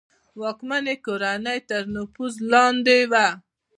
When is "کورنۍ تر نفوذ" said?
1.05-2.33